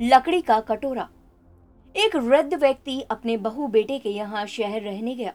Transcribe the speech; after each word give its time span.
लकड़ी 0.00 0.40
का 0.40 0.58
कटोरा। 0.60 1.08
एक 1.94 2.14
वृद्ध 2.16 2.54
व्यक्ति 2.54 3.00
अपने 3.00 3.36
बहू 3.36 3.66
बेटे 3.66 3.98
के 3.98 4.10
यहाँ 4.10 4.44
शहर 4.46 4.80
रहने 4.80 5.14
गया। 5.14 5.32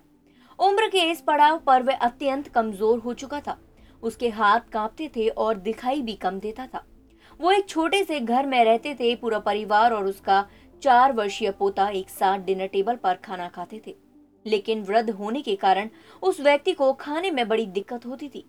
उम्र 0.59 0.87
के 0.87 1.01
इस 1.01 1.21
पड़ाव 1.21 1.59
पर 1.59 1.83
वह 1.83 1.95
अत्यंत 1.95 2.47
कमज़ोर 2.47 2.99
हो 2.99 3.13
चुका 3.13 3.39
था। 3.39 3.57
उसके 4.03 4.29
हाथ 4.29 4.59
कांपते 4.71 5.09
थे 5.15 5.27
और 5.27 5.57
दिखाई 5.57 6.01
भी 6.01 6.13
कम 6.15 6.39
देता 6.39 6.65
था। 6.67 6.83
वो 7.39 7.51
एक 7.51 7.69
छोटे 7.69 8.03
से 8.03 8.19
घर 8.19 8.45
में 8.45 8.63
रहते 8.65 8.93
थे, 8.95 9.15
पूरा 9.15 9.39
परिवार 9.39 9.93
और 9.93 10.05
उसका 10.05 10.45
चार 10.81 11.13
वर्षीय 11.13 11.51
पोता 11.51 11.87
एक 11.89 12.09
साथ 12.09 12.39
डिनर 12.39 12.67
टेबल 12.67 12.95
पर 12.95 13.15
खाना 13.15 13.47
खाते 13.47 13.81
थे। 13.87 13.95
लेकिन 14.45 14.83
वृद्ध 14.83 15.09
होने 15.09 15.41
के 15.41 15.55
कारण 15.55 15.89
उस 16.23 16.41
व्यक्ति 16.41 16.73
को 16.73 16.91
खाने 16.93 17.31
में 17.31 17.47
बड़ी 17.47 17.65
दिक्कत 17.67 18.05
होती 18.05 18.29
थी। 18.29 18.45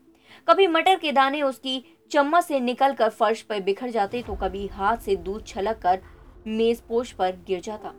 कभी 0.48 0.66
मटर 0.66 0.96
के 0.96 1.12
दाने 1.12 1.42
उसकी 1.42 1.82
चम्मच 2.10 2.44
से 2.44 2.60
निकलकर 2.60 3.08
फर्श 3.10 3.40
पर 3.42 3.60
बिखर 3.60 3.90
जाते 3.90 4.22
तो 4.22 4.34
कभी 4.34 4.66
हाथ 4.68 4.96
से 4.96 5.16
दूध 5.16 5.46
छलक 5.46 5.78
कर 5.78 6.00
मेज 6.48 6.80
पोष 6.80 7.12
पर 7.12 7.36
गिर 7.46 7.60
जाता। 7.60 7.92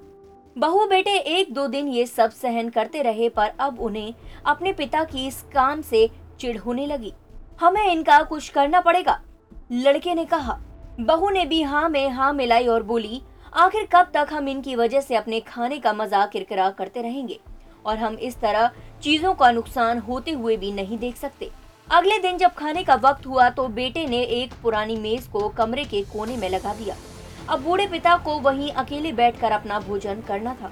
बहू 0.55 0.85
बेटे 0.87 1.17
एक 1.17 1.53
दो 1.53 1.67
दिन 1.67 1.87
ये 1.87 2.05
सब 2.05 2.31
सहन 2.31 2.69
करते 2.69 3.01
रहे, 3.01 3.29
पर 3.29 3.51
अब 3.59 3.79
उन्हें 3.79 4.13
अपने 4.45 4.73
पिता 4.73 5.03
की 5.03 5.25
इस 5.27 5.41
काम 5.53 5.81
से 5.81 6.09
चिढ़ 6.39 6.57
होने 6.57 6.85
लगी। 6.87 7.13
हमें 7.61 7.85
इनका 7.85 8.21
कुछ 8.23 8.49
करना 8.49 8.81
पड़ेगा, 8.81 9.19
लड़के 9.71 10.15
ने 10.15 10.25
कहा। 10.25 10.59
बहू 10.99 11.29
ने 11.29 11.45
भी 11.45 11.61
हाँ 11.63 11.87
में 11.89 12.09
हाँ 12.09 12.31
मिलाई 12.33 12.67
और 12.67 12.83
बोली, 12.83 13.21
आखिर 13.55 13.87
कब 13.93 14.11
तक 14.13 14.27
हम 14.31 14.47
इनकी 14.49 14.75
वजह 14.75 15.01
से 15.01 15.15
अपने 15.15 15.39
खाने 15.41 15.77
का 15.79 15.93
मज़ाक 15.93 16.29
किरकिरा 16.29 16.69
करते 16.71 17.01
रहेंगे? 17.01 17.39
और 17.85 17.97
हम 17.97 18.15
इस 18.15 18.39
तरह 18.39 18.71
चीज़ों 19.03 19.33
का 19.33 19.51
नुकसान 19.51 19.99
होते 19.99 20.31
हुए 20.31 20.57
भी 20.57 20.71
नहीं 20.71 20.97
देख 20.99 21.15
सकते। 21.17 21.49
अगले 21.91 22.17
दिन 22.19 22.37
जब 22.37 22.53
खाने 22.53 22.83
का 22.83 22.95
वक्त 22.95 23.25
हुआ 23.27 23.49
तो 23.49 23.67
बेटे 23.69 24.05
ने 24.07 24.21
एक 24.23 24.53
पुरानी 24.63 24.95
मेज 24.97 25.25
को 25.27 25.47
कमरे 25.49 25.83
के 25.83 26.01
कोने 26.03 26.35
में 26.37 26.47
लगा 26.49 26.73
दिया। 26.73 26.95
अब 27.49 27.63
बूढ़े 27.63 27.87
पिता 27.87 28.15
को 28.17 28.37
वहीं 28.39 28.69
अकेले 28.73 29.11
बैठकर 29.11 29.51
अपना 29.51 29.79
भोजन 29.79 30.21
करना 30.27 30.53
था। 30.53 30.71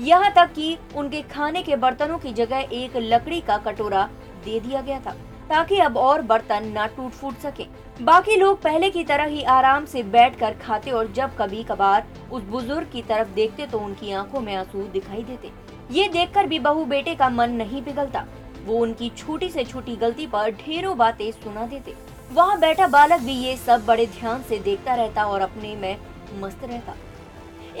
यहाँ 0.00 0.32
तक 0.36 0.52
कि 0.54 0.76
उनके 0.96 1.20
खाने 1.24 1.62
के 1.62 1.76
बर्तनों 1.76 2.18
की 2.18 2.32
जगह 2.32 2.68
एक 2.72 2.96
लकड़ी 2.96 3.40
का 3.40 3.58
कटोरा 3.58 4.02
दे 4.44 4.58
दिया 4.60 4.80
गया 4.80 4.98
था, 5.00 5.12
ताकि 5.50 5.78
अब 5.78 5.96
और 5.96 6.22
बर्तन 6.24 6.72
न 6.76 6.86
टूट 6.96 7.12
फूट 7.12 7.38
सके। 7.38 7.66
बाकी 8.04 8.36
लोग 8.36 8.60
पहले 8.62 8.90
की 8.90 9.04
तरह 9.04 9.24
ही 9.26 9.42
आराम 9.50 9.84
से 9.84 10.02
बैठकर 10.08 10.54
खाते 10.56 10.90
और 10.90 11.12
जब 11.12 11.36
कभी 11.36 11.62
कभार 11.64 12.06
उस 12.32 12.42
बुज़ुर्ग 12.44 12.90
की 12.92 13.02
तरफ़ 13.04 13.28
देखते 13.34 13.66
तो 13.66 13.78
उनकी 13.80 14.12
आँखों 14.14 14.40
में 14.40 14.54
आँसू 14.56 14.82
दिखाई 14.88 15.22
देते। 15.22 15.50
ये 15.90 16.08
देखकर 16.08 16.46
भी 16.46 16.58
बहू 16.58 16.84
बेटे 16.86 17.14
का 17.14 17.28
मन 17.30 17.50
नहीं 17.52 17.82
पिघलता। 17.82 18.26
वो 18.68 18.78
उनकी 18.78 19.08
छोटी 19.16 19.48
से 19.50 19.64
छोटी 19.64 19.96
गलती 19.96 20.26
पर 20.26 20.50
ढेरों 20.56 20.96
बातें 20.98 21.30
सुना 21.32 21.66
देते। 21.66 21.94
वहाँ 22.32 22.58
बैठा 22.60 22.86
बालक 22.86 23.20
भी 23.20 23.32
ये 23.34 23.56
सब 23.56 23.84
बड़े 23.86 24.06
ध्यान 24.08 24.42
से 24.42 24.58
देखता 24.60 24.94
रहता 24.94 25.24
और 25.24 25.40
अपने 25.40 25.74
में 25.76 25.96
मस्त 26.40 26.64
रहता। 26.64 26.94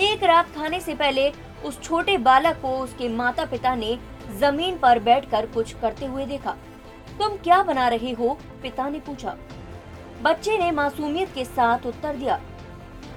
एक 0.02 0.22
रात 0.24 0.54
खाने 0.54 0.80
से 0.80 0.94
पहले 0.94 1.30
उस 1.64 1.80
छोटे 1.82 2.16
बालक 2.20 2.60
को 2.62 2.76
उसके 2.78 3.08
माता 3.08 3.44
पिता 3.44 3.74
ने 3.74 3.98
ज़मीन 4.40 4.78
पर 4.78 4.98
बैठकर 5.00 5.46
कुछ 5.46 5.72
करते 5.72 6.06
हुए 6.06 6.26
देखा। 6.26 6.56
तुम 7.18 7.36
क्या 7.36 7.62
बना 7.62 7.88
रहे 7.88 8.12
हो? 8.12 8.36
पिता 8.62 8.88
ने 8.88 9.00
पूछा। 9.00 9.36
बच्चे 10.22 10.58
ने 10.58 10.70
मासूमियत 10.70 11.32
के 11.34 11.44
साथ 11.44 11.86
उत्तर 11.86 12.16
दिया। 12.16 12.40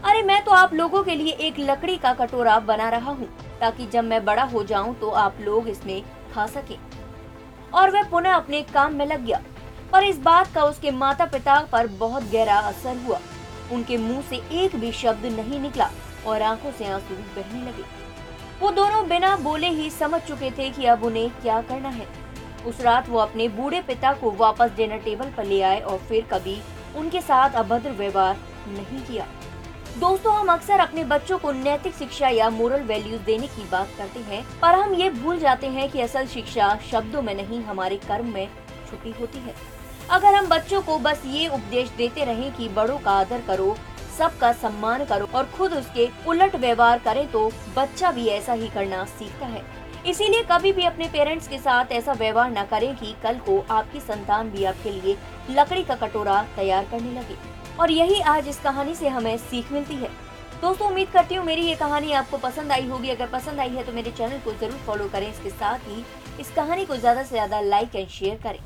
अरे, 0.03 0.21
मैं 0.23 0.43
तो 0.45 0.51
आप 0.51 0.73
लोगों 0.73 1.03
के 1.03 1.15
लिए 1.15 1.31
एक 1.39 1.59
लकड़ी 1.59 1.97
का 1.97 2.13
कटोरा 2.13 2.59
बना 2.61 2.89
रहा 2.89 3.11
हूँ, 3.11 3.27
ताकि 3.59 3.85
जब 3.87 4.03
मैं 4.03 4.23
बड़ा 4.25 4.43
हो 4.43 4.63
जाऊँ 4.63 4.95
तो 4.95 5.09
आप 5.09 5.37
लोग 5.41 5.67
इसमें 5.69 6.01
खा 6.33 6.45
सकें। 6.47 6.77
और 7.73 7.91
वह 7.91 8.03
पुनः 8.03 8.33
अपने 8.33 8.61
काम 8.63 8.93
में 8.93 9.05
लग 9.05 9.25
गया। 9.25 9.41
पर 9.91 10.03
इस 10.03 10.19
बात 10.19 10.53
का 10.55 10.63
उसके 10.63 10.91
माता 10.91 11.25
पिता 11.25 11.59
पर 11.71 11.87
बहुत 11.87 12.23
गहरा 12.23 12.57
असर 12.59 12.97
हुआ। 12.97 13.19
उनके 13.71 13.97
मुँह 13.97 14.21
से 14.21 14.35
एक 14.51 14.75
भी 14.75 14.91
शब्द 14.91 15.25
नहीं 15.25 15.59
निकला 15.59 15.89
और 16.27 16.41
आँखों 16.41 16.71
से 16.71 16.85
आँसू 16.85 17.15
बहने 17.15 17.61
लगे। 17.61 17.83
वो 18.61 18.71
दोनों 18.71 19.07
बिना 19.09 19.35
बोले 19.35 19.69
ही 19.69 19.89
समझ 19.89 20.21
चुके 20.21 20.51
थे 20.51 20.69
कि 20.69 20.85
अब 20.85 21.03
उन्हें 21.03 21.29
क्या 21.41 21.61
करना 21.61 21.89
है। 21.89 22.07
उस 22.67 22.81
रात 22.81 23.09
वो 23.09 23.19
अपने 23.19 23.47
बूढ़े 23.49 23.81
पिता 23.81 24.13
को 24.13 24.31
वापस 24.31 24.71
डिनर 24.77 24.97
टेबल 24.97 25.29
पर 25.37 25.45
ले 25.45 25.61
आए 25.61 25.79
और 25.79 25.97
फिर 25.99 26.25
कभी 26.31 26.57
उनके 26.95 27.21
साथ 27.21 27.55
अभद्र 27.55 27.91
व्यवहार 27.91 28.37
नहीं 28.67 29.01
किया। 29.01 29.25
दोस्तों, 29.91 30.33
हम 30.33 30.47
अक्सर 30.47 30.79
अपने 30.79 31.03
बच्चों 31.03 31.37
को 31.37 31.51
नैतिक 31.51 31.93
शिक्षा 31.93 32.27
या 32.27 32.49
मोरल 32.49 32.81
वैल्यूज़ 32.81 33.21
देने 33.21 33.47
की 33.47 33.63
बात 33.71 33.89
करते 33.97 34.19
हैं, 34.19 34.43
पर 34.61 34.75
हम 34.75 34.93
ये 34.93 35.09
भूल 35.09 35.39
जाते 35.39 35.67
हैं 35.67 35.89
कि 35.91 36.01
असल 36.01 36.27
शिक्षा 36.27 36.75
शब्दों 36.91 37.21
में 37.21 37.33
नहीं, 37.35 37.61
हमारे 37.63 37.95
कर्म 37.97 38.33
में 38.33 38.47
छुपी 38.89 39.11
होती 39.11 39.39
है। 39.39 39.53
अगर 40.09 40.35
हम 40.35 40.47
बच्चों 40.47 40.81
को 40.81 40.97
बस 40.99 41.21
ये 41.25 41.47
उपदेश 41.47 41.89
देते 41.97 42.25
रहें 42.25 42.51
कि 42.53 42.69
बड़ों 42.69 42.97
का 42.97 43.11
आदर 43.11 43.41
करो, 43.47 43.75
सबका 44.17 44.53
सम्मान 44.53 45.05
करो 45.05 45.27
और 45.35 45.49
खुद 45.57 45.73
उसके 45.73 46.09
उलट 46.27 46.55
व्यवहार 46.55 46.99
करें 46.99 47.27
तो 47.31 47.47
बच्चा 47.77 48.11
भी 48.11 48.27
ऐसा 48.29 48.53
ही 48.53 48.67
करना 48.69 49.03
सीखता 49.09 49.45
है। 49.45 49.63
इसीलिए 50.07 50.43
कभी 50.51 50.71
भी 50.73 50.85
अपने 50.85 51.07
पेरेंट्स 51.07 51.47
के 51.47 51.57
साथ 51.59 51.91
ऐसा 51.91 52.13
व्यवहार 52.13 52.51
न 52.51 52.63
करें 52.63 52.95
कि 52.95 53.15
कल 53.23 53.37
को 53.39 53.63
आपकी 53.71 53.99
संतान 53.99 54.49
भी 54.49 54.63
आपके 54.65 54.91
लिए 54.91 55.17
लकड़ी 55.49 55.83
का 55.83 55.95
कटोरा 55.97 56.41
तैयार 56.55 56.87
करने 56.91 57.11
लगे। 57.11 57.35
और 57.81 57.91
यही 57.91 58.19
आज 58.21 58.47
इस 58.47 58.59
कहानी 58.59 58.93
से 58.95 59.07
हमें 59.09 59.37
सीख 59.39 59.71
मिलती 59.71 59.95
है। 59.95 60.09
दोस्तों, 60.61 60.87
उम्मीद 60.87 61.07
करती 61.09 61.35
हूँ 61.35 61.45
मेरी 61.45 61.61
ये 61.61 61.75
कहानी 61.75 62.11
आपको 62.13 62.37
पसंद 62.39 62.71
आई 62.71 62.87
होगी। 62.87 63.09
अगर 63.09 63.27
पसंद 63.29 63.59
आई 63.59 63.69
है 63.69 63.83
तो 63.83 63.91
मेरे 63.91 64.11
चैनल 64.11 64.39
को 64.39 64.51
ज़रूर 64.53 64.77
फॉलो 64.87 65.07
करें। 65.09 65.29
इसके 65.29 65.49
साथ 65.51 65.87
ही 65.87 66.03
इस 66.39 66.51
कहानी 66.55 66.85
को 66.85 66.95
ज़्यादा 66.95 67.23
से 67.23 67.29
ज़्यादा 67.29 67.61
लाइक 67.61 67.95
एंड 67.95 68.07
शेयर 68.09 68.39
करें। 68.43 68.59